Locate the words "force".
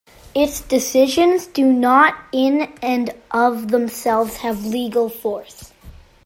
5.09-5.73